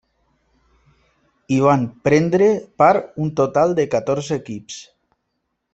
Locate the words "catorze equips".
3.95-4.85